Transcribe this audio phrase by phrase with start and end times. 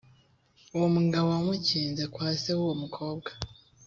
[0.75, 3.29] uwo mugabo wamukinze kwase w’ uwo mukobwa.